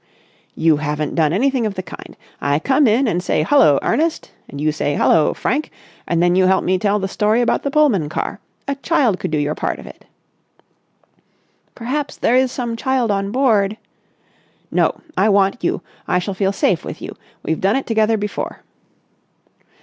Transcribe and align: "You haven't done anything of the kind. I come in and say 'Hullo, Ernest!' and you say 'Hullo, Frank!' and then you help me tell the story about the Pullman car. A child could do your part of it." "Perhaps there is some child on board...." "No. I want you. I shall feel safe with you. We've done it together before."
"You 0.55 0.77
haven't 0.77 1.13
done 1.13 1.31
anything 1.31 1.67
of 1.67 1.75
the 1.75 1.83
kind. 1.83 2.17
I 2.41 2.57
come 2.57 2.87
in 2.87 3.07
and 3.07 3.21
say 3.21 3.43
'Hullo, 3.43 3.77
Ernest!' 3.83 4.31
and 4.49 4.59
you 4.59 4.71
say 4.71 4.95
'Hullo, 4.95 5.35
Frank!' 5.35 5.69
and 6.07 6.23
then 6.23 6.35
you 6.35 6.47
help 6.47 6.63
me 6.63 6.79
tell 6.79 6.97
the 6.97 7.07
story 7.07 7.39
about 7.39 7.61
the 7.61 7.69
Pullman 7.69 8.09
car. 8.09 8.39
A 8.67 8.73
child 8.77 9.19
could 9.19 9.29
do 9.29 9.37
your 9.37 9.53
part 9.53 9.77
of 9.77 9.85
it." 9.85 10.05
"Perhaps 11.75 12.17
there 12.17 12.35
is 12.35 12.51
some 12.51 12.75
child 12.75 13.11
on 13.11 13.29
board...." 13.31 13.77
"No. 14.71 15.01
I 15.15 15.29
want 15.29 15.63
you. 15.63 15.83
I 16.07 16.17
shall 16.17 16.33
feel 16.33 16.51
safe 16.51 16.83
with 16.83 16.99
you. 16.99 17.15
We've 17.43 17.61
done 17.61 17.75
it 17.75 17.85
together 17.85 18.17
before." 18.17 18.63